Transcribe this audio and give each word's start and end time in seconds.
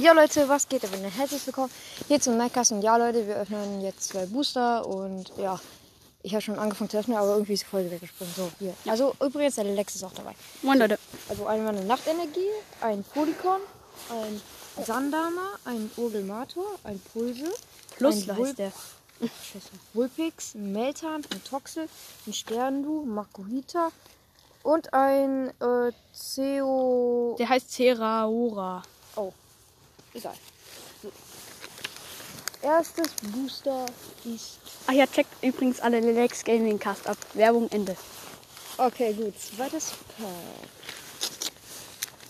Ja 0.00 0.12
Leute, 0.14 0.48
was 0.48 0.66
geht? 0.66 0.82
Ich 0.82 0.90
bin 0.90 1.04
herzlich 1.04 1.46
willkommen 1.46 1.70
hier 2.08 2.18
zum 2.18 2.38
Nightcast 2.38 2.72
und 2.72 2.80
ja 2.80 2.96
Leute, 2.96 3.26
wir 3.26 3.36
öffnen 3.36 3.82
jetzt 3.82 4.08
zwei 4.08 4.24
Booster 4.24 4.86
und 4.86 5.30
ja, 5.36 5.60
ich 6.22 6.32
habe 6.34 6.42
schon 6.42 6.58
angefangen 6.58 6.90
zu 6.90 6.98
öffnen, 6.98 7.16
aber 7.16 7.32
irgendwie 7.32 7.54
ist 7.54 7.62
die 7.62 7.66
Folge 7.66 7.90
weggesprungen. 7.90 8.34
So, 8.36 8.50
hier. 8.58 8.74
Also 8.86 9.14
übrigens, 9.20 9.54
der 9.54 9.64
Lex 9.64 9.94
ist 9.94 10.04
auch 10.04 10.12
dabei. 10.12 10.34
Moin 10.62 10.78
Leute. 10.78 10.98
Also 11.28 11.46
einmal 11.46 11.74
eine 11.76 11.84
Nachtenergie, 11.84 12.50
ein 12.80 13.04
Polycon, 13.04 13.60
ein 14.10 14.40
Sandana, 14.84 15.54
ein 15.64 15.90
Urgelmator, 15.96 16.66
ein 16.84 17.00
Pulse, 17.12 17.52
Plus 17.96 18.28
ein 18.28 18.36
heißt 18.36 18.58
der. 18.58 18.72
Scheiße. 19.20 19.68
Vulpix, 19.92 20.54
ein 20.54 20.72
Meltan, 20.72 21.22
ein 21.30 21.44
Toxel, 21.44 21.88
ein 22.26 22.32
Sterndu, 22.32 23.04
Makuhita 23.04 23.90
und 24.62 24.94
ein 24.94 25.48
äh, 25.60 25.92
Ceo... 26.14 27.36
Der 27.38 27.48
heißt 27.50 27.70
Ceraora. 27.70 28.82
Oh, 29.16 29.32
egal. 30.14 30.34
So. 31.02 31.10
Erstes 32.62 33.08
Booster 33.22 33.86
ist... 34.24 34.58
Ach 34.86 34.92
ja, 34.92 35.06
checkt 35.06 35.30
übrigens 35.42 35.80
alle 35.80 36.00
Lex 36.00 36.44
Gaming 36.44 36.78
Cast 36.78 37.06
ab. 37.06 37.16
Werbung 37.34 37.70
Ende. 37.70 37.96
Okay, 38.76 39.12
gut. 39.14 39.34
Zweites 39.40 39.92
Pack. 40.18 40.70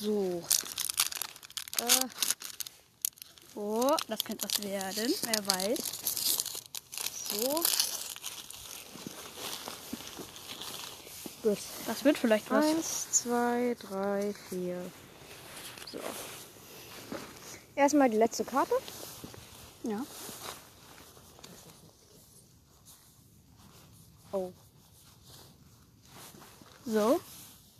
So. 0.00 0.42
Äh, 1.80 2.06
Oh, 3.58 3.96
das 4.08 4.22
könnte 4.22 4.46
was 4.46 4.62
werden. 4.62 5.14
Wer 5.22 5.46
weiß. 5.46 5.78
so. 7.30 7.64
Gut. 11.42 11.58
Das 11.86 12.04
wird 12.04 12.18
vielleicht 12.18 12.50
was. 12.50 12.66
Eins, 12.66 13.10
zwei, 13.12 13.74
drei, 13.80 14.34
vier. 14.50 14.76
So. 15.90 15.98
Erstmal 17.76 18.10
die 18.10 18.18
letzte 18.18 18.44
Karte. 18.44 18.74
Ja. 19.86 20.04
Oh. 24.32 24.52
So. 26.84 27.20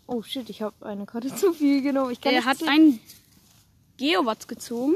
Oh 0.07 0.23
shit, 0.23 0.49
ich 0.51 0.63
habe 0.63 0.75
eine 0.87 1.07
Karte 1.07 1.35
zu 1.35 1.53
viel 1.53 1.83
genommen. 1.83 2.11
Ich 2.13 2.21
kann 2.21 2.35
nicht 2.35 2.47
hat 2.47 2.59
sehen. 2.59 2.69
einen 2.69 3.01
Geowatts 3.97 4.47
gezogen. 4.47 4.95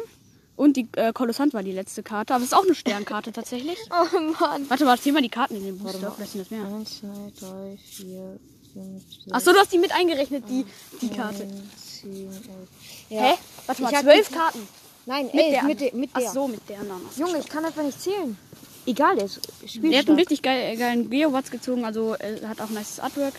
Und 0.57 0.77
die 0.77 0.87
äh, 0.97 1.13
Kolossant 1.15 1.55
war 1.55 1.63
die 1.63 1.73
letzte 1.73 2.03
Karte. 2.03 2.35
Aber 2.35 2.43
es 2.45 2.51
ist 2.51 2.55
auch 2.57 2.65
eine 2.65 2.75
Sternkarte 2.75 3.33
tatsächlich. 3.33 3.79
Oh 3.91 4.21
Mann. 4.41 4.69
Warte 4.69 4.85
mal, 4.85 4.99
zähl 4.99 5.13
mal 5.13 5.23
die 5.23 5.29
Karten 5.31 5.57
in 5.57 5.65
den 5.65 5.79
Booster. 5.79 6.13
Vielleicht 6.13 6.33
sind 6.33 6.43
das 6.43 6.51
mehr. 6.51 6.65
Eins, 6.67 6.99
zwei, 7.01 7.33
drei, 7.41 7.79
vier, 7.79 8.39
fünf, 8.73 9.03
sechs, 9.15 9.33
Achso, 9.33 9.53
du 9.53 9.59
hast 9.59 9.73
die 9.73 9.79
mit 9.79 9.93
eingerechnet, 9.93 10.45
die, 10.49 10.67
die 11.01 11.09
Karte. 11.09 11.47
neun, 11.47 11.71
zehn, 11.77 12.27
elf. 12.31 12.69
Ja. 13.09 13.21
Hä? 13.23 13.35
Warte 13.67 13.83
mal, 13.83 13.95
zwölf 14.03 14.31
Karten. 14.31 14.69
Nein, 15.11 15.27
Mit 15.27 15.35
elf, 15.35 15.51
der 15.51 15.63
mit, 15.65 15.81
der, 15.81 15.95
mit 15.95 16.17
der. 16.17 16.29
Ach 16.29 16.33
so, 16.33 16.47
mit 16.47 16.69
der 16.69 16.79
anderen. 16.79 17.03
Junge, 17.17 17.39
ich 17.39 17.49
kann 17.49 17.65
einfach 17.65 17.83
nicht 17.83 18.01
zählen. 18.01 18.39
Egal, 18.87 19.17
der 19.17 19.25
ist 19.25 19.41
Der 19.83 19.99
hat 19.99 20.09
einen 20.09 20.19
richtig 20.19 20.41
geil, 20.41 20.77
geilen 20.77 21.11
Geowatts 21.11 21.51
gezogen, 21.51 21.85
also 21.85 22.15
er 22.15 22.49
hat 22.49 22.61
auch 22.61 22.69
ein 22.69 22.75
nice 22.75 23.01
Artwork. 23.01 23.35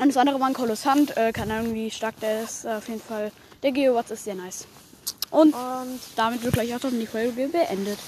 Und 0.00 0.08
das 0.08 0.16
andere 0.16 0.40
war 0.40 0.48
ein 0.48 0.54
Kolossant, 0.54 1.16
äh, 1.16 1.30
keine 1.32 1.54
Ahnung 1.54 1.74
wie 1.74 1.90
stark 1.92 2.18
der 2.18 2.42
ist, 2.42 2.64
äh, 2.64 2.70
auf 2.70 2.88
jeden 2.88 3.00
Fall. 3.00 3.30
Der 3.62 3.70
Geowatts 3.70 4.10
ist 4.10 4.24
sehr 4.24 4.34
nice. 4.34 4.66
Und 5.30 5.54
Und 5.54 6.00
damit 6.16 6.42
wird 6.42 6.54
gleich 6.54 6.74
auch 6.74 6.80
schon 6.80 6.98
die 6.98 7.06
Folge 7.06 7.48
beendet. 7.48 7.98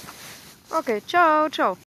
okay, 0.77 1.01
ciao, 1.07 1.49
ciao. 1.49 1.77